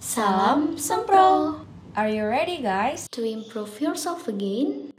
Salam 0.00 0.80
Sempro 0.80 1.60
Are 1.94 2.08
you 2.08 2.24
ready 2.24 2.62
guys? 2.62 3.06
To 3.12 3.22
improve 3.22 3.82
yourself 3.82 4.28
again 4.28 4.94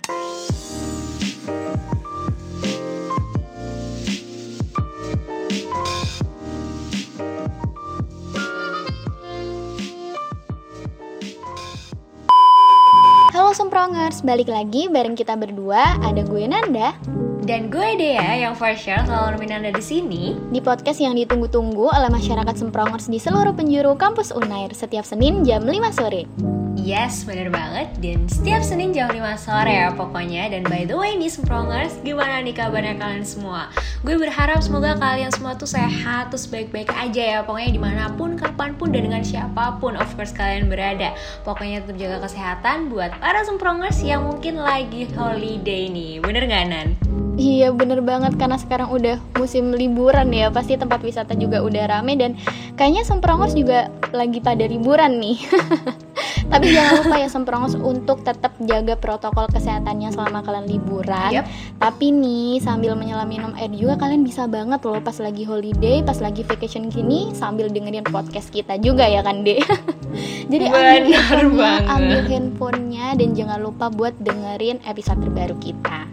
Halo 13.51 13.67
Semprongers, 13.67 14.23
balik 14.23 14.47
lagi 14.47 14.87
bareng 14.87 15.11
kita 15.11 15.35
berdua, 15.35 15.99
ada 16.07 16.23
gue 16.23 16.47
Nanda 16.47 16.95
dan 17.43 17.67
gue 17.67 17.99
Dea 17.99 18.47
yang 18.47 18.55
for 18.55 18.71
sure 18.79 19.03
selalu 19.03 19.35
nemenin 19.35 19.59
Anda 19.59 19.71
di 19.75 19.83
sini 19.83 20.39
di 20.55 20.63
podcast 20.63 21.03
yang 21.03 21.19
ditunggu-tunggu 21.19 21.91
oleh 21.91 22.07
masyarakat 22.07 22.55
Semprongers 22.55 23.11
di 23.11 23.19
seluruh 23.19 23.51
penjuru 23.51 23.99
kampus 23.99 24.31
Unair 24.31 24.71
setiap 24.71 25.03
Senin 25.03 25.43
jam 25.43 25.67
5 25.67 25.83
sore. 25.91 26.31
Yes, 26.79 27.27
bener 27.27 27.51
banget. 27.51 27.91
Dan 27.99 28.25
setiap 28.31 28.63
Senin 28.63 28.95
jam 28.95 29.11
5 29.11 29.19
sore 29.35 29.83
ya 29.83 29.91
pokoknya. 29.91 30.47
Dan 30.47 30.63
by 30.65 30.87
the 30.87 30.95
way 30.95 31.19
nih 31.19 31.27
Semprongers, 31.27 31.99
gimana 32.01 32.39
nih 32.39 32.55
kabarnya 32.55 32.95
kalian 32.97 33.27
semua? 33.27 33.67
Gue 34.01 34.15
berharap 34.15 34.63
semoga 34.63 34.95
kalian 34.95 35.29
semua 35.29 35.59
tuh 35.59 35.67
sehat, 35.67 36.31
terus 36.31 36.47
baik-baik 36.47 36.89
aja 36.95 37.21
ya. 37.21 37.39
Pokoknya 37.43 37.71
di 37.75 37.81
mana 37.81 38.09
pun, 38.15 38.39
kapan 38.61 38.77
pun, 38.77 38.93
dan 38.93 39.09
dengan 39.09 39.25
siapa 39.25 39.81
pun 39.81 39.97
of 39.97 40.13
course 40.13 40.29
kalian 40.37 40.69
berada. 40.69 41.17
Pokoknya 41.41 41.81
tetap 41.81 41.97
jaga 41.97 42.17
kesehatan 42.29 42.93
buat 42.93 43.09
para 43.17 43.41
Semprongers 43.41 43.97
yang 44.05 44.21
mungkin 44.21 44.61
lagi 44.61 45.09
holiday 45.17 45.89
nih. 45.89 46.21
Bener 46.21 46.45
gak 46.45 46.69
Nan? 46.69 46.93
Iya 47.41 47.73
bener 47.73 48.05
banget 48.05 48.37
karena 48.37 48.61
sekarang 48.61 48.93
udah 48.93 49.17
musim 49.39 49.73
liburan 49.73 50.29
ya 50.29 50.53
Pasti 50.53 50.77
tempat 50.77 51.01
wisata 51.01 51.33
juga 51.33 51.63
udah 51.63 51.89
rame 51.89 52.13
dan 52.13 52.37
kayaknya 52.77 53.01
Semprongos 53.01 53.57
juga 53.57 53.89
lagi 54.13 54.43
pada 54.43 54.67
liburan 54.67 55.17
nih 55.17 55.39
Tapi 56.51 56.65
jangan 56.75 56.93
lupa 57.01 57.15
ya 57.17 57.29
Semprongos 57.31 57.75
untuk 57.79 58.27
tetap 58.27 58.53
jaga 58.59 58.99
protokol 58.99 59.47
kesehatannya 59.49 60.11
selama 60.11 60.43
kalian 60.43 60.67
liburan. 60.67 61.31
Yep. 61.31 61.45
Tapi 61.79 62.11
nih 62.11 62.59
sambil 62.59 62.93
menyelam 62.99 63.25
minum 63.25 63.55
air 63.55 63.71
juga 63.71 63.95
kalian 63.95 64.27
bisa 64.27 64.45
banget 64.51 64.83
loh 64.83 64.99
pas 64.99 65.15
lagi 65.23 65.47
holiday, 65.47 66.03
pas 66.03 66.19
lagi 66.19 66.43
vacation 66.43 66.91
gini 66.91 67.31
Sambil 67.31 67.71
dengerin 67.71 68.03
podcast 68.05 68.51
kita 68.51 68.75
juga 68.83 69.07
ya 69.07 69.23
kan 69.23 69.47
deh 69.47 69.63
Jadi 70.51 70.65
ambil 70.67 71.15
handphonenya, 71.15 71.87
ambil 71.87 72.19
handphonenya 72.27 73.05
dan 73.15 73.29
jangan 73.31 73.59
lupa 73.63 73.87
buat 73.87 74.13
dengerin 74.19 74.83
episode 74.83 75.23
terbaru 75.23 75.55
kita 75.63 76.03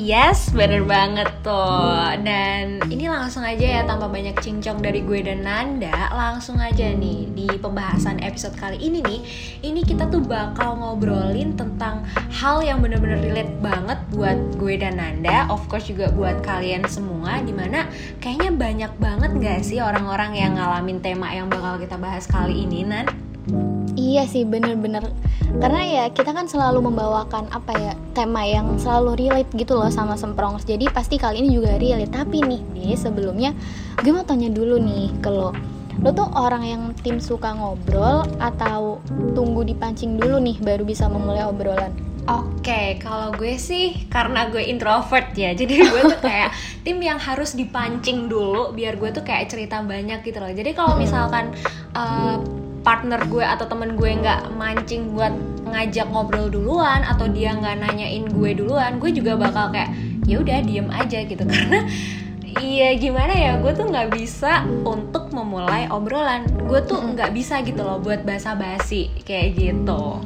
Yes, 0.00 0.48
bener 0.56 0.88
banget 0.88 1.28
tuh 1.44 2.08
Dan 2.24 2.80
ini 2.88 3.04
langsung 3.04 3.44
aja 3.44 3.60
ya 3.60 3.82
tanpa 3.84 4.08
banyak 4.08 4.32
cincong 4.40 4.80
dari 4.80 5.04
gue 5.04 5.20
dan 5.20 5.44
Nanda 5.44 6.08
Langsung 6.16 6.56
aja 6.56 6.88
nih 6.96 7.28
di 7.36 7.44
pembahasan 7.60 8.16
episode 8.24 8.56
kali 8.56 8.80
ini 8.80 9.04
nih 9.04 9.20
Ini 9.60 9.84
kita 9.84 10.08
tuh 10.08 10.24
bakal 10.24 10.80
ngobrolin 10.80 11.52
tentang 11.52 12.08
hal 12.32 12.64
yang 12.64 12.80
bener-bener 12.80 13.20
relate 13.20 13.52
banget 13.60 14.00
buat 14.08 14.40
gue 14.56 14.80
dan 14.80 14.96
Nanda 14.96 15.44
Of 15.52 15.68
course 15.68 15.92
juga 15.92 16.08
buat 16.08 16.40
kalian 16.40 16.88
semua 16.88 17.44
Di 17.44 17.52
mana 17.52 17.84
kayaknya 18.24 18.56
banyak 18.56 18.92
banget 18.96 19.30
gak 19.36 19.60
sih 19.68 19.84
orang-orang 19.84 20.32
yang 20.32 20.56
ngalamin 20.56 21.04
tema 21.04 21.28
yang 21.28 21.52
bakal 21.52 21.76
kita 21.76 22.00
bahas 22.00 22.24
kali 22.24 22.64
ini 22.64 22.88
Nan? 22.88 23.29
Iya 23.98 24.26
sih 24.26 24.46
bener-bener. 24.46 25.10
Karena 25.58 25.82
ya 25.82 26.04
kita 26.14 26.30
kan 26.30 26.46
selalu 26.46 26.90
membawakan 26.90 27.50
apa 27.50 27.72
ya 27.74 27.92
tema 28.14 28.46
yang 28.46 28.78
selalu 28.78 29.26
relate 29.26 29.50
gitu 29.58 29.74
loh 29.74 29.90
sama 29.90 30.14
semprongers. 30.14 30.66
Jadi 30.66 30.86
pasti 30.90 31.18
kali 31.18 31.42
ini 31.42 31.58
juga 31.58 31.74
relate. 31.78 32.12
Tapi 32.14 32.42
nih 32.44 32.60
nih 32.74 32.94
sebelumnya 32.94 33.50
gue 34.02 34.12
mau 34.14 34.22
tanya 34.22 34.50
dulu 34.50 34.78
nih 34.78 35.10
ke 35.18 35.30
lo. 35.30 35.50
Lo 36.00 36.16
tuh 36.16 36.30
orang 36.32 36.64
yang 36.64 36.82
tim 37.02 37.18
suka 37.18 37.52
ngobrol 37.52 38.24
atau 38.38 39.02
tunggu 39.34 39.66
dipancing 39.66 40.16
dulu 40.16 40.38
nih 40.38 40.56
baru 40.62 40.86
bisa 40.86 41.10
memulai 41.10 41.44
obrolan? 41.44 41.92
Oke, 42.28 42.62
okay, 42.62 42.88
kalau 43.00 43.32
gue 43.32 43.56
sih 43.56 44.06
karena 44.12 44.52
gue 44.52 44.60
introvert 44.60 45.32
ya, 45.34 45.50
jadi 45.58 45.82
gue 45.82 46.02
tuh 46.14 46.20
kayak 46.20 46.52
tim 46.84 47.00
yang 47.00 47.18
harus 47.18 47.56
dipancing 47.56 48.28
dulu 48.28 48.76
biar 48.76 49.00
gue 49.00 49.10
tuh 49.10 49.24
kayak 49.24 49.50
cerita 49.50 49.80
banyak 49.80 50.22
gitu 50.22 50.38
loh. 50.38 50.52
Jadi 50.52 50.70
kalau 50.76 50.94
misalkan 51.00 51.50
uh, 51.96 52.38
partner 52.80 53.20
gue 53.28 53.44
atau 53.44 53.68
temen 53.68 53.96
gue 53.96 54.10
nggak 54.20 54.56
mancing 54.56 55.12
buat 55.12 55.32
ngajak 55.68 56.08
ngobrol 56.08 56.48
duluan 56.48 57.04
atau 57.04 57.28
dia 57.28 57.52
nggak 57.54 57.76
nanyain 57.78 58.24
gue 58.26 58.50
duluan 58.56 58.96
gue 58.96 59.12
juga 59.12 59.36
bakal 59.36 59.68
kayak 59.70 59.92
ya 60.24 60.40
udah 60.40 60.58
diem 60.64 60.88
aja 60.88 61.18
gitu. 61.24 61.42
Karena 61.50 61.84
iya 62.60 62.96
gimana 62.96 63.32
ya 63.32 63.52
gue 63.60 63.72
tuh 63.72 63.86
nggak 63.88 64.16
bisa 64.16 64.64
untuk 64.84 65.30
memulai 65.30 65.86
obrolan. 65.92 66.48
Gue 66.66 66.80
tuh 66.84 67.00
nggak 67.00 67.34
bisa 67.36 67.60
gitu 67.66 67.84
loh 67.84 68.00
buat 68.00 68.24
basa-basi 68.24 69.12
kayak 69.26 69.58
gitu. 69.58 70.20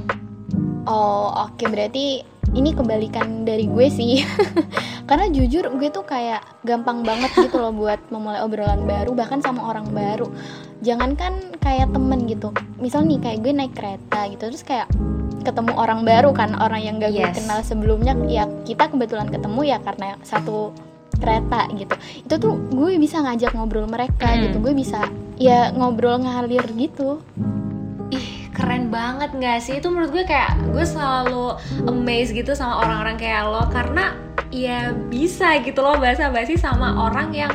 Oh 0.84 1.28
oke 1.32 1.56
okay. 1.56 1.66
berarti 1.66 2.06
ini 2.54 2.70
kebalikan 2.70 3.43
dari 3.43 3.66
gue 3.66 3.87
sih. 3.91 4.22
Karena 5.09 5.28
jujur 5.28 5.69
gue 5.76 5.88
tuh 5.93 6.06
kayak 6.06 6.64
gampang 6.64 7.04
banget 7.04 7.28
gitu 7.37 7.60
loh 7.60 7.75
buat 7.81 8.00
memulai 8.09 8.41
obrolan 8.41 8.88
baru 8.88 9.12
bahkan 9.12 9.44
sama 9.44 9.69
orang 9.69 9.91
baru 9.93 10.32
jangankan 10.84 11.56
kayak 11.58 11.90
temen 11.90 12.28
gitu. 12.28 12.52
Misal 12.78 13.08
nih 13.08 13.18
kayak 13.18 13.38
gue 13.40 13.52
naik 13.56 13.72
kereta 13.72 14.28
gitu 14.28 14.52
terus 14.52 14.62
kayak 14.62 14.86
ketemu 15.44 15.72
orang 15.76 16.08
baru 16.08 16.32
kan 16.32 16.56
orang 16.56 16.80
yang 16.80 16.96
gak 16.96 17.12
gue 17.12 17.24
kenal 17.36 17.60
sebelumnya 17.60 18.16
ya 18.28 18.48
kita 18.64 18.88
kebetulan 18.88 19.28
ketemu 19.28 19.60
ya 19.76 19.78
karena 19.80 20.16
satu 20.24 20.72
kereta 21.16 21.68
gitu. 21.76 21.94
Itu 22.24 22.34
tuh 22.40 22.54
gue 22.72 23.00
bisa 23.00 23.24
ngajak 23.24 23.56
ngobrol 23.56 23.88
mereka 23.88 24.28
hmm. 24.28 24.40
gitu. 24.48 24.56
Gue 24.60 24.72
bisa 24.76 25.08
ya 25.40 25.72
ngobrol 25.72 26.20
ngalir 26.20 26.64
gitu. 26.76 27.24
Keren 28.54 28.88
banget 28.88 29.34
gak 29.34 29.58
sih? 29.64 29.80
Itu 29.82 29.90
menurut 29.90 30.14
gue 30.14 30.24
kayak 30.24 30.70
gue 30.70 30.86
selalu 30.86 31.58
amazed 31.90 32.36
gitu 32.36 32.54
sama 32.54 32.84
orang-orang 32.84 33.16
kayak 33.18 33.50
lo. 33.50 33.66
Karena 33.68 34.14
ya 34.54 34.94
bisa 34.94 35.58
gitu 35.60 35.82
loh 35.82 35.98
bahasa 35.98 36.30
basi 36.30 36.54
sama 36.54 36.94
orang 37.10 37.34
yang 37.34 37.52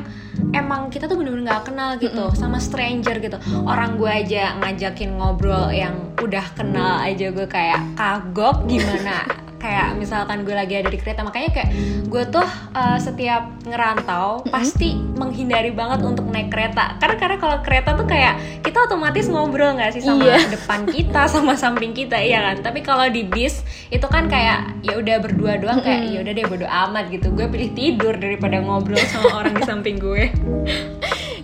emang 0.56 0.90
kita 0.90 1.06
tuh 1.06 1.18
bener-bener 1.20 1.50
gak 1.50 1.72
kenal 1.72 1.96
gitu 1.98 2.16
mm 2.16 2.32
-hmm. 2.34 2.40
sama 2.40 2.58
stranger 2.58 3.18
gitu 3.20 3.38
orang 3.66 3.98
gue 4.00 4.10
aja 4.10 4.58
ngajakin 4.62 5.18
ngobrol 5.18 5.70
yang 5.74 5.96
udah 6.20 6.46
kenal 6.56 7.02
aja 7.02 7.30
gue 7.30 7.48
kayak 7.48 7.82
kagok 7.96 8.66
gimana 8.68 9.26
kayak 9.60 10.00
misalkan 10.00 10.48
gue 10.48 10.56
lagi 10.56 10.80
ada 10.80 10.88
di 10.88 10.96
kereta 10.96 11.22
makanya 11.22 11.52
kayak 11.52 11.70
gue 12.08 12.24
tuh 12.32 12.48
uh, 12.74 12.98
setiap 12.98 13.52
ngerantau 13.68 14.42
mm-hmm. 14.42 14.52
pasti 14.56 14.96
menghindari 15.20 15.70
banget 15.76 16.02
untuk 16.02 16.26
naik 16.32 16.50
kereta. 16.50 16.96
Karena 16.98 17.16
karena 17.20 17.38
kalau 17.38 17.58
kereta 17.62 17.94
tuh 17.94 18.08
kayak 18.08 18.64
kita 18.64 18.88
otomatis 18.88 19.28
ngobrol 19.28 19.76
nggak 19.76 19.94
sih 19.94 20.02
sama 20.02 20.26
iya. 20.26 20.40
depan 20.56 20.88
kita 20.88 21.28
sama 21.28 21.54
samping 21.60 21.92
kita 21.92 22.16
iya 22.18 22.40
kan? 22.42 22.64
Tapi 22.64 22.80
kalau 22.82 23.06
di 23.12 23.28
bis 23.28 23.62
itu 23.92 24.08
kan 24.08 24.32
kayak 24.32 24.80
ya 24.82 24.96
udah 24.98 25.16
berdua 25.20 25.60
doang 25.60 25.84
kayak 25.84 26.08
ya 26.10 26.24
udah 26.24 26.32
deh 26.34 26.46
bodo 26.48 26.66
amat 26.66 27.12
gitu. 27.12 27.28
Gue 27.36 27.46
pilih 27.52 27.70
tidur 27.76 28.16
daripada 28.16 28.64
ngobrol 28.64 28.98
sama 29.12 29.30
orang 29.44 29.54
di 29.60 29.64
samping 29.68 30.00
gue. 30.00 30.32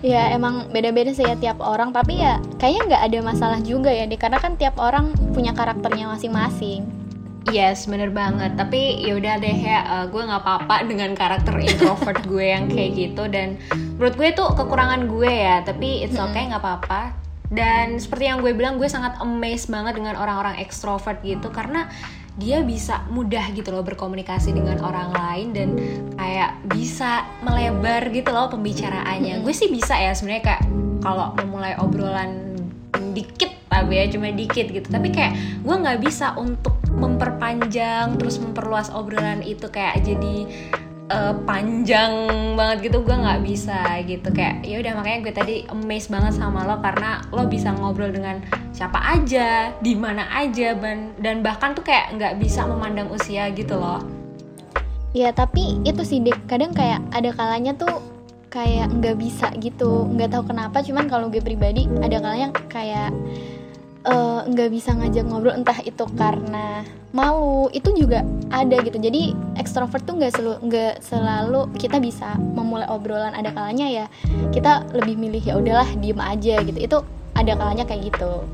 Ya 0.00 0.32
emang 0.32 0.72
beda-beda 0.72 1.12
sih 1.12 1.24
ya 1.24 1.36
tiap 1.36 1.60
orang 1.60 1.92
tapi 1.92 2.20
ya 2.20 2.40
kayaknya 2.60 2.82
nggak 2.94 3.02
ada 3.12 3.18
masalah 3.24 3.58
juga 3.60 3.92
ya 3.92 4.04
deh 4.08 4.20
karena 4.20 4.40
kan 4.40 4.54
tiap 4.56 4.76
orang 4.80 5.12
punya 5.32 5.56
karakternya 5.56 6.08
masing-masing 6.08 7.05
Yes, 7.54 7.86
bener 7.86 8.10
banget. 8.10 8.58
Tapi 8.58 9.06
yaudah 9.06 9.38
deh 9.38 9.54
ya, 9.54 9.78
uh, 9.86 10.04
gue 10.10 10.18
nggak 10.18 10.42
apa-apa 10.42 10.82
dengan 10.82 11.14
karakter 11.14 11.54
introvert 11.62 12.22
gue 12.26 12.46
yang 12.50 12.66
kayak 12.66 12.90
gitu. 12.98 13.30
Dan 13.30 13.60
menurut 13.98 14.14
gue 14.18 14.28
itu 14.34 14.44
kekurangan 14.44 15.06
gue 15.06 15.30
ya. 15.30 15.62
Tapi 15.62 16.02
it's 16.02 16.18
okay, 16.18 16.50
nggak 16.50 16.62
apa-apa. 16.62 17.14
Dan 17.46 18.02
seperti 18.02 18.26
yang 18.26 18.42
gue 18.42 18.50
bilang, 18.50 18.74
gue 18.82 18.90
sangat 18.90 19.22
amazed 19.22 19.70
banget 19.70 19.94
dengan 19.94 20.18
orang-orang 20.18 20.58
ekstrovert 20.58 21.22
gitu 21.22 21.46
karena 21.54 21.86
dia 22.36 22.60
bisa 22.60 23.00
mudah 23.08 23.48
gitu 23.56 23.72
loh 23.72 23.80
berkomunikasi 23.80 24.52
dengan 24.52 24.76
orang 24.84 25.08
lain 25.08 25.48
dan 25.56 25.68
kayak 26.20 26.52
bisa 26.68 27.24
melebar 27.40 28.12
gitu 28.12 28.28
loh 28.28 28.52
pembicaraannya. 28.52 29.40
Gue 29.40 29.56
sih 29.56 29.72
bisa 29.72 29.96
ya 29.96 30.12
sebenarnya 30.12 30.44
kayak 30.44 30.62
kalau 31.00 31.32
memulai 31.40 31.78
obrolan 31.80 32.45
dikit 33.16 33.56
tapi 33.66 33.98
ya 33.98 34.04
cuma 34.12 34.28
dikit 34.28 34.68
gitu. 34.68 34.86
Tapi 34.86 35.08
kayak 35.08 35.64
gue 35.64 35.76
nggak 35.76 35.98
bisa 36.04 36.36
untuk 36.36 36.76
memperpanjang 36.92 38.20
terus 38.20 38.36
memperluas 38.36 38.92
obrolan 38.92 39.40
itu 39.40 39.66
kayak 39.68 40.04
jadi 40.04 40.46
uh, 41.10 41.34
panjang 41.48 42.12
banget 42.54 42.92
gitu. 42.92 43.02
Gue 43.02 43.16
nggak 43.16 43.40
bisa 43.42 43.80
gitu. 44.04 44.28
Kayak 44.30 44.62
ya 44.62 44.76
udah 44.84 44.92
makanya 45.00 45.18
gue 45.24 45.34
tadi 45.34 45.54
amazed 45.72 46.12
banget 46.12 46.36
sama 46.36 46.68
lo 46.68 46.78
karena 46.84 47.24
lo 47.32 47.48
bisa 47.48 47.72
ngobrol 47.72 48.12
dengan 48.12 48.44
siapa 48.76 49.00
aja 49.00 49.72
di 49.80 49.96
mana 49.96 50.28
aja 50.36 50.76
dan 51.20 51.40
bahkan 51.40 51.72
tuh 51.72 51.82
kayak 51.82 52.12
nggak 52.20 52.36
bisa 52.36 52.68
memandang 52.68 53.08
usia 53.08 53.48
gitu 53.56 53.80
loh. 53.80 54.04
Ya 55.16 55.32
tapi 55.32 55.80
itu 55.88 56.04
sih 56.04 56.20
dek 56.20 56.44
kadang 56.44 56.76
kayak 56.76 57.00
ada 57.08 57.32
kalanya 57.32 57.72
tuh 57.72 58.15
kayak 58.56 58.88
nggak 58.88 59.16
bisa 59.20 59.52
gitu 59.60 60.08
nggak 60.16 60.32
tahu 60.32 60.48
kenapa 60.48 60.80
cuman 60.80 61.04
kalau 61.12 61.28
gue 61.28 61.44
pribadi 61.44 61.84
ada 62.00 62.16
kalanya 62.24 62.48
kayak 62.72 63.12
Eh, 64.06 64.40
nggak 64.46 64.68
uh, 64.70 64.72
bisa 64.72 64.94
ngajak 64.94 65.26
ngobrol 65.26 65.50
entah 65.50 65.82
itu 65.82 66.06
karena 66.14 66.86
malu 67.10 67.66
itu 67.74 67.90
juga 67.90 68.22
ada 68.54 68.78
gitu 68.78 69.02
jadi 69.02 69.34
ekstrovert 69.58 70.06
tuh 70.06 70.14
nggak 70.14 70.30
selalu 70.30 70.54
nggak 70.62 70.94
selalu 71.02 71.60
kita 71.74 71.98
bisa 71.98 72.38
memulai 72.38 72.86
obrolan 72.86 73.34
ada 73.34 73.50
kalanya 73.50 73.90
ya 73.90 74.06
kita 74.54 74.86
lebih 74.94 75.18
milih 75.18 75.42
ya 75.42 75.58
udahlah 75.58 75.90
diem 75.98 76.22
aja 76.22 76.54
gitu 76.62 76.78
itu 76.78 76.98
ada 77.34 77.52
kalanya 77.58 77.82
kayak 77.82 78.14
gitu 78.14 78.46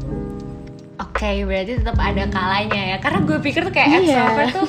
Oke, 1.00 1.42
berarti 1.44 1.82
tetap 1.82 1.98
ada 1.98 2.24
kalanya 2.30 2.94
ya. 2.94 2.96
Karena 3.02 3.26
gue 3.26 3.38
pikir 3.42 3.66
tuh 3.66 3.74
kayak 3.74 3.88
Iya. 3.90 3.98
extrovert 4.06 4.48
tuh 4.54 4.66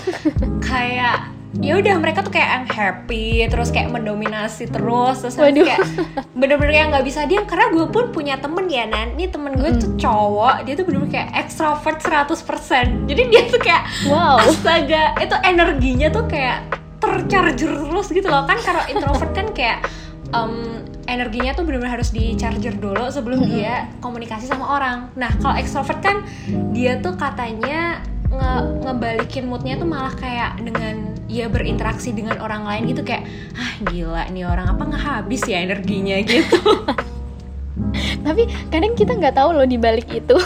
kayak 0.65 1.29
ya 1.61 1.77
udah 1.77 2.01
mereka 2.01 2.25
tuh 2.25 2.33
kayak 2.33 2.49
I'm 2.49 2.65
happy 2.65 3.45
terus 3.45 3.69
kayak 3.69 3.93
mendominasi 3.93 4.73
terus 4.73 5.21
terus 5.21 5.37
Waduh. 5.37 5.61
kayak 5.61 5.85
bener-bener 6.33 6.73
yang 6.73 6.89
nggak 6.89 7.05
bisa 7.05 7.29
diam. 7.29 7.45
Karena 7.45 7.69
gue 7.69 7.85
pun 7.93 8.09
punya 8.09 8.41
temen 8.41 8.65
ya 8.65 8.89
nan. 8.89 9.13
Ini 9.13 9.29
temen 9.29 9.53
gue 9.53 9.69
tuh 9.77 9.93
cowok 10.01 10.65
dia 10.65 10.73
tuh 10.73 10.85
bener-bener 10.89 11.11
kayak 11.13 11.29
extrovert 11.45 12.01
100% 12.01 13.05
jadi 13.05 13.21
dia 13.29 13.41
tuh 13.51 13.61
kayak 13.61 13.83
wow. 14.09 14.41
astaga 14.41 15.13
itu 15.21 15.35
energinya 15.45 16.07
tuh 16.09 16.25
kayak 16.25 16.81
tercharger 16.97 17.83
terus 17.85 18.07
gitu 18.09 18.27
loh. 18.31 18.49
Kan 18.49 18.57
kalau 18.65 18.81
introvert 18.89 19.31
kan 19.35 19.47
kayak 19.53 19.85
em, 20.33 20.81
energinya 21.05 21.51
tuh 21.53 21.67
benar-benar 21.67 22.01
harus 22.01 22.09
di 22.09 22.33
charger 22.39 22.73
dulu 22.79 23.11
sebelum 23.11 23.43
Mm-mm. 23.43 23.53
dia 23.53 23.91
komunikasi 23.99 24.49
sama 24.49 24.79
orang. 24.79 25.13
Nah 25.13 25.29
kalau 25.37 25.59
extrovert 25.59 26.01
kan 26.01 26.25
dia 26.73 26.97
tuh 27.03 27.13
katanya 27.13 28.01
nge 28.33 28.53
ngebalikin 28.81 29.45
moodnya 29.45 29.77
tuh 29.77 29.85
malah 29.85 30.13
kayak 30.17 30.57
dengan 30.57 31.12
ya 31.31 31.47
berinteraksi 31.47 32.11
dengan 32.11 32.39
orang 32.43 32.67
lain 32.67 32.91
gitu 32.91 33.01
kayak 33.01 33.25
ah 33.55 33.73
gila 33.89 34.23
nih 34.29 34.45
orang 34.45 34.67
apa 34.69 34.83
nggak 34.83 35.03
habis 35.03 35.41
ya 35.47 35.63
energinya 35.63 36.19
gitu. 36.23 36.59
tapi 38.25 38.47
kadang 38.69 38.93
kita 38.93 39.17
nggak 39.17 39.35
tahu 39.35 39.51
loh 39.51 39.67
di 39.67 39.81
balik 39.81 40.07
itu 40.13 40.37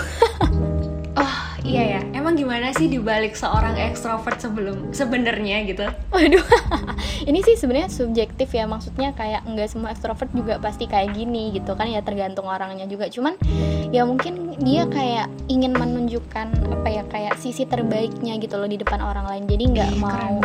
oh 1.21 1.37
iya 1.67 1.99
ya 1.99 2.01
emang 2.27 2.43
gimana 2.43 2.75
sih 2.75 2.91
dibalik 2.91 3.39
seorang 3.39 3.79
extrovert 3.79 4.35
sebelum 4.35 4.91
sebenarnya 4.91 5.63
gitu? 5.63 5.87
Waduh, 6.11 6.43
ini 7.29 7.39
sih 7.39 7.55
sebenarnya 7.55 7.87
subjektif 7.87 8.51
ya 8.51 8.67
maksudnya 8.67 9.15
kayak 9.15 9.47
nggak 9.47 9.71
semua 9.71 9.95
ekstrovert 9.95 10.27
juga 10.35 10.59
pasti 10.59 10.91
kayak 10.91 11.15
gini 11.15 11.55
gitu 11.55 11.71
kan 11.79 11.87
ya 11.87 12.03
tergantung 12.03 12.51
orangnya 12.51 12.83
juga. 12.83 13.07
Cuman 13.07 13.39
ya 13.87 14.03
mungkin 14.03 14.57
dia 14.57 14.83
kayak 14.85 15.27
ingin 15.47 15.71
menunjukkan 15.71 16.47
apa 16.67 16.87
ya 16.87 17.03
kayak 17.07 17.37
sisi 17.37 17.63
terbaiknya 17.63 18.35
gitu 18.37 18.57
loh 18.57 18.65
di 18.65 18.75
depan 18.75 18.99
orang 18.99 19.25
lain. 19.25 19.43
Jadi 19.45 19.63
nggak 19.71 19.91
Ih, 19.93 19.99
mau 20.01 20.35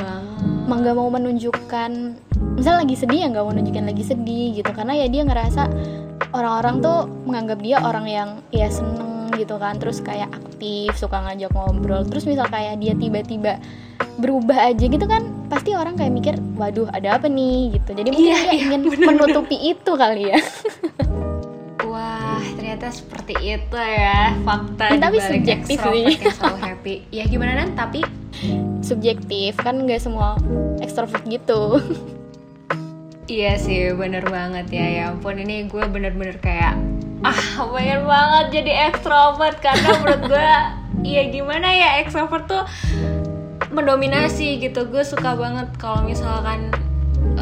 nggak 0.72 0.94
mau 0.94 1.08
menunjukkan 1.08 1.90
misal 2.56 2.78
lagi 2.78 2.94
sedih 2.94 3.26
ya 3.26 3.28
nggak 3.28 3.44
mau 3.44 3.52
nunjukin 3.52 3.84
lagi 3.84 4.04
sedih 4.04 4.56
gitu. 4.56 4.70
Karena 4.70 4.94
ya 4.94 5.06
dia 5.06 5.22
ngerasa 5.22 5.62
orang-orang 6.30 6.80
tuh 6.80 6.98
menganggap 7.26 7.58
dia 7.60 7.76
orang 7.80 8.06
yang 8.06 8.28
ya 8.50 8.68
seneng 8.68 9.10
gitu 9.34 9.56
kan. 9.56 9.76
Terus 9.76 9.98
kayak 10.00 10.30
aktif 10.30 10.94
suka 10.94 11.18
ngajak 11.20 11.50
ngobrol. 11.50 12.06
Terus 12.06 12.24
misal 12.24 12.46
kayak 12.46 12.78
dia 12.78 12.94
tiba-tiba 12.94 13.58
berubah 14.12 14.68
aja 14.68 14.84
gitu 14.86 15.06
kan 15.08 15.24
pasti 15.48 15.72
orang 15.72 15.96
kayak 15.96 16.12
mikir 16.12 16.34
waduh 16.54 16.88
ada 16.92 17.16
apa 17.16 17.26
nih? 17.26 17.76
gitu. 17.76 17.90
Jadi 17.92 18.08
mungkin 18.12 18.28
Iya, 18.28 18.36
dia 18.38 18.44
iya, 18.44 18.62
ingin 18.68 18.80
bener-bener. 18.86 19.08
menutupi 19.08 19.56
itu 19.58 19.92
kali 19.92 20.22
ya 20.30 20.38
Ternyata 22.82 22.98
seperti 22.98 23.34
itu 23.46 23.78
ya 23.78 24.34
fakta 24.42 24.98
tapi 24.98 25.22
subjektif 25.22 25.78
sih. 25.78 26.18
selalu 26.34 26.58
happy. 26.58 26.94
Ya 27.14 27.30
gimana 27.30 27.62
nan? 27.62 27.78
Tapi 27.78 28.02
subjektif 28.82 29.54
kan 29.54 29.86
nggak 29.86 30.02
semua 30.02 30.34
ekstrovert 30.82 31.22
gitu 31.30 31.78
iya 33.38 33.54
sih, 33.54 33.94
bener 33.94 34.26
banget 34.26 34.66
ya. 34.74 34.82
Ya 34.82 35.02
ampun, 35.14 35.38
ini 35.38 35.70
gue 35.70 35.78
bener-bener 35.78 36.42
kayak 36.42 36.74
ah 37.22 37.70
pengen 37.70 38.02
banget 38.02 38.46
jadi 38.50 38.90
extrovert 38.90 39.62
karena 39.62 40.02
menurut 40.02 40.22
gue, 40.26 40.50
iya 41.14 41.22
gimana 41.30 41.70
ya 41.70 42.02
extrovert 42.02 42.50
tuh 42.50 42.66
mendominasi 43.70 44.58
gitu. 44.58 44.90
Gue 44.90 45.06
suka 45.06 45.38
banget 45.38 45.70
kalau 45.78 46.02
misalkan 46.02 46.74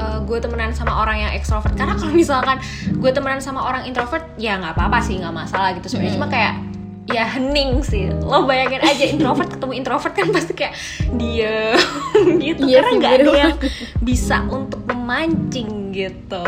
eh, 0.00 0.19
gue 0.25 0.38
temenan 0.41 0.73
sama 0.73 0.97
orang 0.97 1.20
yang 1.20 1.32
extrovert. 1.32 1.76
Karena 1.76 1.94
kalau 1.94 2.12
misalkan 2.12 2.56
gue 2.91 3.11
temenan 3.12 3.38
sama 3.38 3.61
orang 3.62 3.85
introvert 3.85 4.25
ya 4.35 4.56
nggak 4.56 4.73
apa-apa 4.73 4.99
sih 5.00 5.20
nggak 5.20 5.35
masalah 5.35 5.76
gitu 5.76 5.87
sebenarnya. 5.87 6.17
Cuma 6.17 6.26
Hmm. 6.26 6.35
kayak 6.35 6.55
ya 7.11 7.25
hening 7.26 7.82
sih. 7.82 8.06
Lo 8.23 8.47
bayangin 8.47 8.81
aja 8.81 9.05
introvert 9.05 9.50
ketemu 9.50 9.73
introvert 9.76 10.14
kan 10.14 10.31
pasti 10.31 10.52
kayak 10.55 10.75
dia 11.14 11.75
gitu. 12.44 12.62
Iya 12.64 12.79
karena 12.81 12.91
nggak 12.97 13.12
ada 13.19 13.31
yang 13.37 13.56
bisa 14.00 14.47
untuk 14.47 14.81
memancing 14.87 15.91
gitu. 15.91 16.47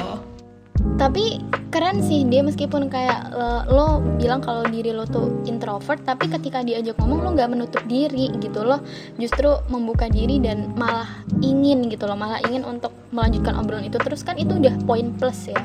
Tapi 0.96 1.42
keren 1.72 2.04
sih 2.04 2.28
dia 2.28 2.44
meskipun 2.44 2.92
kayak 2.92 3.32
lo, 3.32 3.64
lo 3.72 3.86
bilang 4.20 4.44
kalau 4.44 4.62
diri 4.68 4.92
lo 4.92 5.08
tuh 5.08 5.40
introvert 5.48 6.04
tapi 6.04 6.28
ketika 6.28 6.60
diajak 6.60 7.00
ngomong 7.00 7.24
lo 7.24 7.28
nggak 7.32 7.48
menutup 7.48 7.82
diri 7.88 8.28
gitu 8.38 8.60
lo 8.60 8.84
justru 9.16 9.48
membuka 9.72 10.06
diri 10.12 10.36
dan 10.36 10.76
malah 10.76 11.08
ingin 11.40 11.88
gitu 11.88 12.04
loh 12.04 12.14
malah 12.14 12.44
ingin 12.44 12.62
untuk 12.62 12.92
melanjutkan 13.12 13.56
obrolan 13.56 13.88
itu. 13.88 13.96
Terus 13.96 14.20
kan 14.20 14.36
itu 14.36 14.56
udah 14.56 14.74
poin 14.84 15.12
plus 15.16 15.48
ya. 15.48 15.60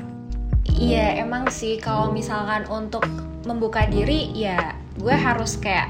Iya 0.78 1.26
emang 1.26 1.50
sih 1.50 1.82
kalau 1.82 2.14
misalkan 2.14 2.68
untuk 2.70 3.04
membuka 3.48 3.88
diri 3.88 4.30
ya 4.36 4.76
gue 5.00 5.16
harus 5.16 5.58
kayak 5.58 5.90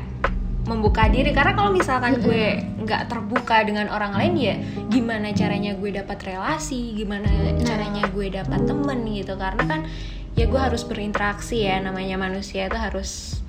membuka 0.68 1.08
diri. 1.08 1.31
Karena 1.31 1.56
kalau 1.56 1.72
misalkan 1.72 2.19
gue 2.19 2.62
nggak 2.84 3.08
terbuka 3.08 3.64
dengan 3.64 3.88
orang 3.90 4.14
lain 4.14 4.34
ya 4.36 4.56
gimana 4.92 5.31
caranya 5.31 5.74
gue 5.74 5.90
dapat 5.96 6.19
relasi? 6.28 6.94
Gimana 6.94 7.28
caranya 7.64 8.04
gue 8.12 8.28
dapat 8.28 8.62
temen 8.68 9.00
gitu? 9.08 9.34
Karena 9.40 9.64
kan 9.64 9.81
ya 10.38 10.46
gue 10.46 10.60
harus 10.60 10.86
berinteraksi 10.86 11.66
ya 11.66 11.81
namanya 11.81 12.19
manusia 12.19 12.69
itu 12.69 12.78
harus 12.78 13.42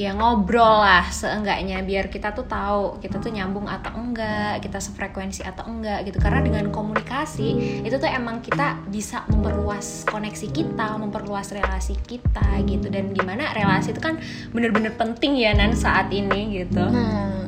ya 0.00 0.16
ngobrol 0.16 0.80
lah 0.80 1.04
seenggaknya 1.12 1.84
biar 1.84 2.08
kita 2.08 2.32
tuh 2.32 2.48
tahu 2.48 2.96
kita 3.04 3.20
tuh 3.20 3.28
nyambung 3.28 3.68
atau 3.68 3.92
enggak 4.00 4.64
kita 4.64 4.80
sefrekuensi 4.80 5.44
atau 5.44 5.68
enggak 5.68 6.08
gitu. 6.08 6.16
Karena 6.16 6.40
dengan 6.40 6.72
komunikasi 6.72 7.48
itu 7.84 7.96
tuh 8.00 8.08
emang 8.08 8.40
kita 8.40 8.80
bisa 8.88 9.28
memperluas 9.28 10.08
koneksi 10.08 10.48
kita 10.56 10.96
memperluas 10.96 11.52
relasi 11.52 12.00
kita 12.08 12.64
gitu. 12.64 12.88
Dan 12.88 13.12
di 13.12 13.20
mana 13.20 13.52
relasi 13.52 13.92
itu 13.92 14.00
kan 14.00 14.16
bener-bener 14.56 14.96
penting 14.96 15.36
ya 15.36 15.52
nan 15.52 15.76
saat 15.76 16.08
ini 16.08 16.64
gitu. 16.64 16.80
Nah, 16.80 17.44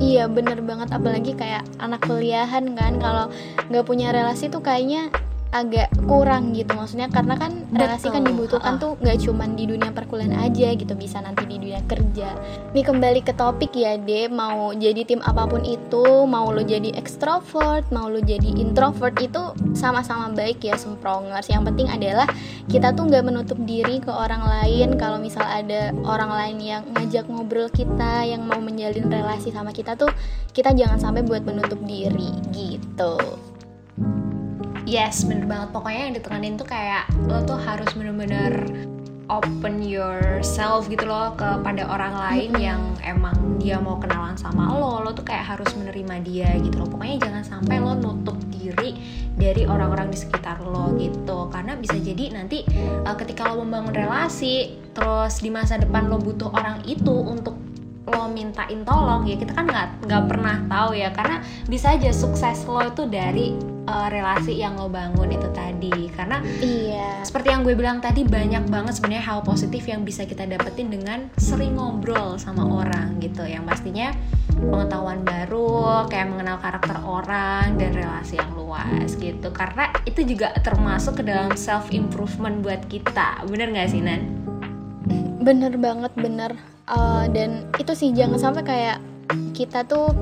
iya 0.00 0.24
bener 0.24 0.64
banget. 0.64 0.88
Apalagi 0.88 1.36
kayak 1.36 1.68
anak 1.84 2.00
kuliahan 2.08 2.72
kan 2.72 2.96
kalau 2.96 3.28
nggak 3.68 3.84
punya 3.84 4.08
relasi 4.08 4.48
tuh 4.48 4.64
kayaknya 4.64 5.12
agak 5.54 5.86
kurang 6.10 6.50
gitu 6.50 6.74
maksudnya 6.74 7.06
karena 7.06 7.38
kan 7.38 7.62
relasi 7.70 8.10
kan 8.10 8.26
dibutuhkan 8.26 8.74
ha-ha. 8.74 8.82
tuh 8.82 8.92
nggak 8.98 9.22
cuman 9.22 9.54
di 9.54 9.70
dunia 9.70 9.94
perkuliahan 9.94 10.50
aja 10.50 10.74
gitu 10.74 10.98
bisa 10.98 11.22
nanti 11.22 11.46
di 11.46 11.62
dunia 11.62 11.78
kerja. 11.86 12.34
Nih 12.74 12.82
kembali 12.82 13.22
ke 13.22 13.38
topik 13.38 13.70
ya 13.78 13.94
De 13.94 14.26
mau 14.26 14.74
jadi 14.74 15.06
tim 15.06 15.22
apa 15.22 15.46
pun 15.46 15.62
itu 15.62 16.26
mau 16.26 16.50
lo 16.50 16.58
jadi 16.66 16.90
extrovert 16.98 17.86
mau 17.94 18.10
lo 18.10 18.18
jadi 18.18 18.50
introvert 18.58 19.14
itu 19.22 19.54
sama-sama 19.78 20.34
baik 20.34 20.58
ya 20.66 20.74
semprongers. 20.74 21.46
Yang 21.46 21.70
penting 21.70 21.86
adalah 21.86 22.26
kita 22.66 22.90
tuh 22.90 23.06
nggak 23.06 23.22
menutup 23.22 23.58
diri 23.62 24.02
ke 24.02 24.10
orang 24.10 24.42
lain 24.42 24.98
kalau 24.98 25.22
misal 25.22 25.46
ada 25.46 25.94
orang 26.02 26.34
lain 26.34 26.58
yang 26.58 26.82
ngajak 26.98 27.30
ngobrol 27.30 27.70
kita 27.70 28.26
yang 28.26 28.42
mau 28.42 28.58
menjalin 28.58 29.06
relasi 29.06 29.54
sama 29.54 29.70
kita 29.70 29.94
tuh 29.94 30.10
kita 30.50 30.74
jangan 30.74 30.98
sampai 30.98 31.22
buat 31.22 31.46
menutup 31.46 31.78
diri 31.86 32.34
gitu 32.50 33.53
Yes, 34.84 35.24
bener 35.24 35.48
banget. 35.48 35.72
Pokoknya 35.72 36.00
yang 36.08 36.14
ditekanin 36.14 36.54
tuh 36.60 36.68
kayak 36.68 37.08
lo 37.24 37.40
tuh 37.48 37.56
harus 37.56 37.88
bener-bener 37.96 38.68
open 39.32 39.80
yourself 39.80 40.84
gitu 40.92 41.08
loh 41.08 41.32
kepada 41.40 41.88
orang 41.88 42.12
lain 42.12 42.52
yang 42.60 42.80
emang 43.00 43.56
dia 43.56 43.80
mau 43.80 43.96
kenalan 43.96 44.36
sama 44.36 44.68
lo. 44.68 45.00
Lo 45.00 45.16
tuh 45.16 45.24
kayak 45.24 45.56
harus 45.56 45.72
menerima 45.72 46.20
dia 46.20 46.52
gitu 46.60 46.84
loh. 46.84 46.88
Pokoknya 46.92 47.16
jangan 47.16 47.42
sampai 47.48 47.80
lo 47.80 47.96
nutup 47.96 48.36
diri 48.52 48.92
dari 49.40 49.64
orang-orang 49.64 50.12
di 50.12 50.20
sekitar 50.20 50.60
lo 50.60 50.92
gitu. 51.00 51.48
Karena 51.48 51.80
bisa 51.80 51.96
jadi 51.96 52.36
nanti 52.36 52.68
uh, 53.08 53.16
ketika 53.16 53.48
lo 53.56 53.64
membangun 53.64 53.96
relasi, 53.96 54.76
terus 54.92 55.40
di 55.40 55.48
masa 55.48 55.80
depan 55.80 56.12
lo 56.12 56.20
butuh 56.20 56.52
orang 56.52 56.84
itu 56.84 57.24
untuk 57.24 57.56
lo 58.04 58.28
mintain 58.28 58.84
tolong 58.84 59.24
ya 59.24 59.40
kita 59.40 59.56
kan 59.56 59.64
nggak 59.64 59.88
nggak 60.04 60.24
pernah 60.28 60.56
tahu 60.68 60.90
ya. 60.92 61.08
Karena 61.12 61.40
bisa 61.64 61.96
aja 61.96 62.12
sukses 62.12 62.68
lo 62.68 62.84
itu 62.84 63.08
dari 63.08 63.56
uh, 63.88 64.08
relasi 64.12 64.60
yang 64.60 64.76
lo 64.76 64.92
bangun 64.92 65.32
itu 65.32 65.48
tadi. 65.56 66.12
Karena 66.12 66.44
iya. 66.60 67.24
seperti 67.24 67.48
yang 67.52 67.64
gue 67.64 67.72
bilang 67.72 68.04
tadi 68.04 68.24
banyak 68.24 68.68
banget 68.68 69.00
sebenarnya 69.00 69.24
hal 69.24 69.40
positif 69.40 69.88
yang 69.88 70.04
bisa 70.04 70.28
kita 70.28 70.44
dapetin 70.44 70.92
dengan 70.92 71.32
sering 71.40 71.80
ngobrol 71.80 72.36
sama 72.36 72.64
orang 72.64 73.16
gitu. 73.24 73.44
Yang 73.48 73.64
pastinya 73.72 74.12
pengetahuan 74.54 75.24
baru 75.24 76.06
kayak 76.08 76.28
mengenal 76.28 76.60
karakter 76.60 76.96
orang 77.02 77.80
dan 77.80 77.90
relasi 77.96 78.36
yang 78.36 78.52
luas 78.52 79.16
gitu. 79.16 79.48
Karena 79.48 79.88
itu 80.04 80.20
juga 80.28 80.52
termasuk 80.60 81.20
ke 81.20 81.22
dalam 81.24 81.56
self 81.56 81.88
improvement 81.88 82.60
buat 82.60 82.84
kita. 82.84 83.48
Bener 83.48 83.72
nggak 83.72 83.88
sih 83.88 84.04
Nan? 84.04 84.43
Bener 85.44 85.76
banget 85.76 86.12
bener. 86.16 86.56
Eh, 86.84 87.24
dan 87.32 87.68
itu 87.76 87.92
sih 87.92 88.12
jangan 88.16 88.40
sampai 88.40 88.62
kayak 88.64 88.98
kita 89.56 89.84
tuh 89.84 90.12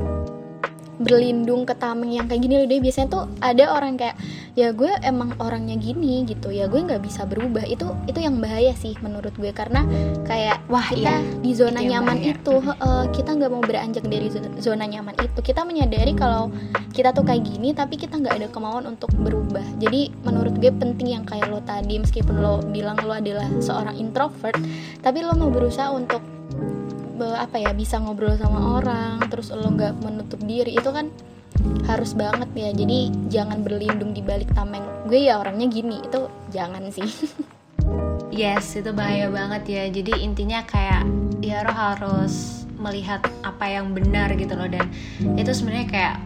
berlindung 1.02 1.66
ke 1.66 1.74
tameng 1.74 2.14
yang 2.14 2.26
kayak 2.30 2.42
gini 2.42 2.54
loh. 2.62 2.66
Deh 2.70 2.80
biasanya 2.80 3.08
tuh 3.10 3.24
ada 3.42 3.64
orang 3.74 3.98
kayak 3.98 4.16
ya 4.54 4.70
gue 4.72 4.92
emang 5.02 5.34
orangnya 5.42 5.76
gini 5.76 6.24
gitu. 6.24 6.48
Ya 6.54 6.70
gue 6.70 6.80
nggak 6.80 7.02
bisa 7.02 7.26
berubah. 7.26 7.66
Itu 7.66 7.92
itu 8.06 8.18
yang 8.22 8.38
bahaya 8.38 8.72
sih 8.78 8.94
menurut 9.02 9.34
gue. 9.36 9.50
Karena 9.50 9.84
kayak 10.24 10.64
Wah, 10.70 10.88
kita 10.88 11.20
iya. 11.20 11.40
di 11.42 11.52
zona 11.52 11.82
Itu 11.82 11.90
nyaman 11.92 12.16
bahaya. 12.22 12.32
itu 12.38 12.54
heeh, 12.62 13.02
kita 13.12 13.30
nggak 13.36 13.50
mau 13.50 13.62
beranjak 13.62 14.04
dari 14.06 14.26
zo- 14.30 14.54
zona 14.62 14.86
nyaman 14.86 15.14
itu. 15.20 15.38
Kita 15.42 15.66
menyadari 15.66 16.14
kalau 16.14 16.48
kita 16.94 17.10
tuh 17.12 17.24
kayak 17.26 17.44
gini 17.44 17.74
tapi 17.74 18.00
kita 18.00 18.16
nggak 18.16 18.34
ada 18.40 18.48
kemauan 18.48 18.86
untuk 18.86 19.10
berubah. 19.18 19.64
Jadi 19.82 20.14
menurut 20.22 20.54
gue 20.56 20.72
penting 20.72 21.18
yang 21.18 21.24
kayak 21.26 21.50
lo 21.50 21.60
tadi 21.66 21.98
meskipun 21.98 22.40
lo 22.40 22.62
bilang 22.70 22.96
lo 23.02 23.12
adalah 23.12 23.48
seorang 23.58 23.98
introvert 23.98 24.56
tapi 25.00 25.20
lo 25.20 25.34
mau 25.34 25.50
berusaha 25.50 25.90
untuk 25.90 26.22
apa 27.20 27.60
ya 27.60 27.76
bisa 27.76 28.00
ngobrol 28.00 28.34
sama 28.40 28.80
orang 28.80 29.20
terus 29.28 29.52
lo 29.52 29.68
nggak 29.68 30.00
menutup 30.00 30.40
diri 30.42 30.76
itu 30.76 30.88
kan 30.88 31.12
harus 31.86 32.16
banget 32.16 32.48
ya. 32.56 32.70
Jadi 32.72 33.12
jangan 33.28 33.60
berlindung 33.62 34.16
di 34.16 34.22
balik 34.24 34.50
tameng. 34.56 34.82
Gue 35.06 35.28
ya 35.28 35.38
orangnya 35.38 35.68
gini 35.68 36.00
itu 36.02 36.28
jangan 36.50 36.88
sih. 36.90 37.08
Yes, 38.32 38.80
itu 38.80 38.96
bahaya 38.96 39.28
banget 39.28 39.62
ya. 39.68 39.84
Jadi 39.92 40.24
intinya 40.24 40.64
kayak 40.64 41.04
ya 41.44 41.60
lo 41.68 41.72
harus 41.76 42.64
melihat 42.80 43.20
apa 43.44 43.68
yang 43.68 43.92
benar 43.92 44.32
gitu 44.40 44.56
loh. 44.56 44.64
Dan 44.72 44.88
itu 45.36 45.52
sebenarnya 45.52 45.86
kayak 45.92 46.16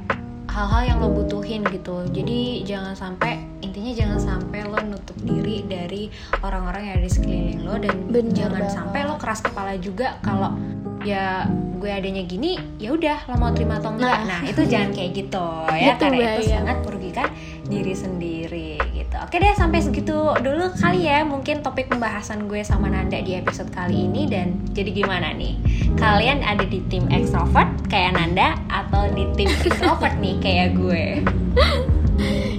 hal-hal 0.56 0.82
yang 0.88 0.98
lo 1.04 1.12
butuhin 1.12 1.60
gitu. 1.68 2.08
Jadi 2.08 2.64
jangan 2.64 2.96
sampai 2.96 3.44
intinya 3.60 3.92
jangan 3.92 4.18
sampai 4.18 4.64
lo 4.64 4.80
nutup 4.80 5.16
diri 5.20 5.68
dari 5.68 6.08
orang-orang 6.40 6.88
yang 6.88 6.94
ada 6.96 7.04
di 7.04 7.12
sekeliling 7.12 7.60
lo 7.60 7.76
dan 7.76 7.96
Bener 8.08 8.32
jangan 8.32 8.64
banget. 8.64 8.72
sampai 8.72 9.00
lo 9.04 9.14
keras 9.20 9.40
kepala 9.44 9.76
juga 9.76 10.16
kalau 10.24 10.56
ya 11.04 11.44
gue 11.76 11.88
adanya 11.88 12.22
gini 12.22 12.56
ya 12.76 12.92
udah 12.92 13.28
lo 13.28 13.36
mau 13.36 13.52
terima 13.52 13.76
atau 13.76 13.92
enggak. 13.92 14.18
Nah. 14.24 14.40
Nah, 14.40 14.40
itu 14.44 14.62
jangan 14.64 14.90
kayak 14.92 15.10
gitu 15.14 15.46
ya 15.76 15.94
Itu 15.94 16.02
karena 16.02 16.16
itu 16.16 16.24
bahaya. 16.42 16.54
sangat 16.58 16.76
merugikan 16.82 17.28
diri 17.66 17.94
sendiri 17.94 18.70
gitu. 18.92 19.16
Oke 19.18 19.36
deh 19.36 19.52
sampai 19.52 19.80
segitu 19.80 20.16
dulu 20.36 20.70
kali 20.74 21.04
ya 21.04 21.22
mungkin 21.22 21.60
topik 21.60 21.88
pembahasan 21.88 22.46
gue 22.46 22.62
sama 22.62 22.86
Nanda 22.86 23.18
di 23.18 23.34
episode 23.34 23.70
kali 23.70 24.06
ini 24.06 24.26
dan 24.26 24.60
jadi 24.70 24.90
gimana 24.92 25.32
nih? 25.32 25.56
Kalian 25.94 26.42
ada 26.42 26.62
di 26.62 26.78
tim 26.86 27.08
extrovert 27.08 27.68
kayak 27.86 28.14
Nanda 28.14 28.54
atau 28.68 29.08
di 29.10 29.24
tim 29.34 29.50
introvert 29.66 30.14
nih 30.18 30.36
kayak 30.38 30.68
gue? 30.74 31.04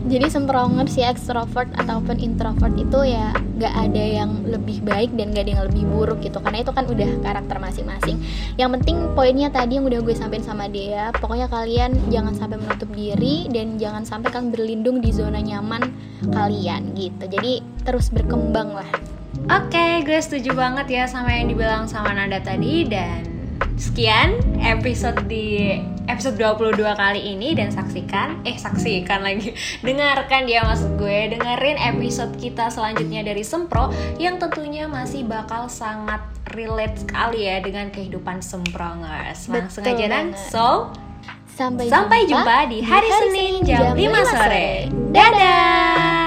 Jadi 0.08 0.28
sempronger 0.32 0.88
si 0.88 1.02
ekstrovert 1.04 1.68
ataupun 1.76 2.22
introvert 2.22 2.74
itu 2.78 3.12
ya 3.12 3.34
gak 3.58 3.74
ada 3.74 4.04
yang 4.24 4.46
lebih 4.46 4.86
baik 4.86 5.12
dan 5.18 5.34
gak 5.34 5.50
ada 5.50 5.52
yang 5.58 5.66
lebih 5.68 5.84
buruk 5.90 6.20
gitu. 6.22 6.38
Karena 6.40 6.62
itu 6.62 6.72
kan 6.72 6.86
udah 6.86 7.10
karakter 7.26 7.58
masing-masing. 7.58 8.22
Yang 8.56 8.70
penting 8.80 8.98
poinnya 9.18 9.50
tadi 9.50 9.82
yang 9.82 9.86
udah 9.90 10.00
gue 10.00 10.16
sampein 10.16 10.46
sama 10.46 10.70
dia 10.70 11.10
pokoknya 11.18 11.50
kalian 11.50 11.98
jangan 12.14 12.34
sampai 12.38 12.58
menutup 12.62 12.90
diri 12.94 13.50
dan 13.50 13.76
jangan 13.82 14.06
sampai 14.06 14.30
kalian 14.30 14.54
berlindung 14.54 14.98
di 15.02 15.10
zona 15.10 15.42
nyaman 15.42 15.90
kalian 16.30 16.94
gitu. 16.94 17.26
Jadi 17.28 17.66
terus 17.84 18.14
berkembang 18.14 18.78
lah. 18.78 18.90
Oke, 19.48 20.02
gue 20.02 20.18
setuju 20.18 20.58
banget 20.58 20.88
ya 20.90 21.04
sama 21.06 21.30
yang 21.30 21.52
dibilang 21.52 21.86
sama 21.86 22.10
Nanda 22.16 22.42
tadi 22.42 22.88
dan 22.90 23.22
sekian 23.78 24.40
episode 24.60 25.30
di 25.30 25.78
episode 26.08 26.40
22 26.40 26.80
kali 26.80 27.22
ini 27.36 27.54
dan 27.54 27.70
saksikan 27.70 28.42
eh 28.48 28.56
saksikan 28.56 29.22
lagi. 29.22 29.54
Dengarkan 29.86 30.48
ya 30.48 30.64
maksud 30.64 30.96
gue. 30.96 31.36
Dengerin 31.36 31.78
episode 31.78 32.34
kita 32.40 32.72
selanjutnya 32.72 33.22
dari 33.24 33.44
Sempro 33.44 33.92
yang 34.18 34.40
tentunya 34.40 34.88
masih 34.88 35.28
bakal 35.28 35.68
sangat 35.68 36.24
relate 36.56 37.04
sekali 37.04 37.46
ya 37.46 37.60
dengan 37.60 37.92
kehidupan 37.92 38.40
Semprongers 38.40 39.52
langsung 39.52 39.84
Betul 39.84 40.00
aja 40.00 40.06
dan 40.08 40.26
so 40.34 40.90
sampai, 41.58 41.92
sampai 41.92 42.20
jumpa 42.30 42.58
di 42.72 42.80
hari 42.86 43.10
Senin 43.12 43.54
jam 43.68 43.92
5 43.98 44.32
sore. 44.32 44.88
dadah 45.12 46.26